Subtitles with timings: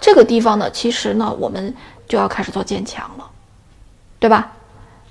[0.00, 1.74] 这个地方呢，其实呢，我们
[2.06, 3.24] 就要开始做渐强了，
[4.18, 4.52] 对吧？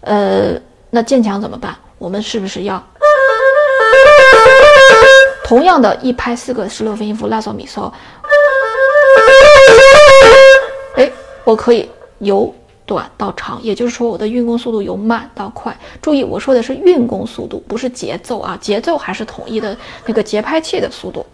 [0.02, 0.54] 呃，
[0.90, 1.76] 那渐强怎么办？
[1.98, 2.84] 我们是不是要
[5.44, 7.92] 同样的一拍四个十六分音符拉嗦咪嗦？
[10.96, 11.10] 哎，
[11.44, 11.90] 我可以
[12.20, 12.54] 由
[12.86, 15.76] 短到长，也就是说我的运弓速度由慢到快。
[16.02, 19.76] 注意，我说的是运弓速度，不是节奏啊，节奏还是统一的
[20.06, 21.26] 那个节拍器的速度。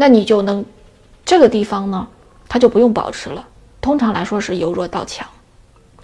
[0.00, 0.64] 那你就能
[1.26, 2.08] 这个地方呢，
[2.48, 3.46] 它就不用保持了。
[3.82, 5.28] 通常来说是由弱到强。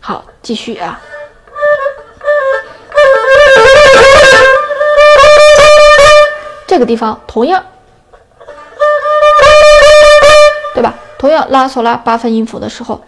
[0.03, 1.01] 好，继续啊。
[6.67, 7.65] 这个地方同样，
[10.75, 10.93] 对吧？
[11.19, 13.03] 同样拉索拉八分音符的时候，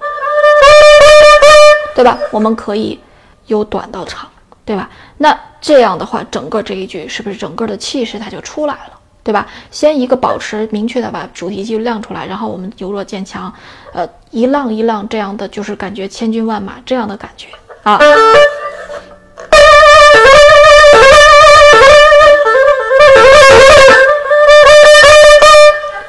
[1.95, 2.17] 对吧？
[2.31, 2.99] 我们可以
[3.45, 4.27] 由短到长。
[4.65, 4.89] 对吧？
[5.19, 8.98] 那这样的话，整个这一句是不是整个的气势它就出来了？
[9.29, 9.47] 对吧？
[9.71, 13.53] 先一个保持明确的把主题就亮出来，然后我们由弱渐强，
[13.93, 17.49] 呃，一浪一浪这样的，就是感觉千军万马这样的感觉
[17.83, 17.99] 啊，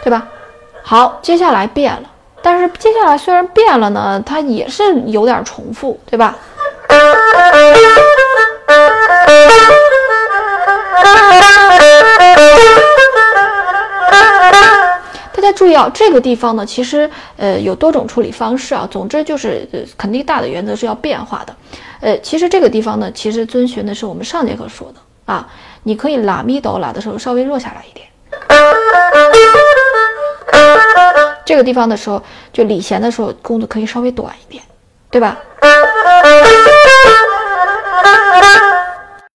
[0.02, 0.26] 对吧？
[0.82, 2.10] 好，接下来变了，
[2.42, 6.34] 但是接下来虽然变了呢，它也是有点重复，对吧？
[15.60, 18.88] 注意啊，这个地方呢，其实呃有多种处理方式啊。
[18.90, 21.54] 总之就是呃肯定大的原则是要变化的。
[22.00, 25.46] 呃，其实这个地方呢，其实遵循的是我们上节课说的啊，
[25.84, 28.08] 你可以拉咪哆拉的时候稍微弱下来一点。
[31.44, 34.64] 这个地方的时候，就礼弦的时候，弓子可以稍微短一点，
[35.12, 35.38] 对吧？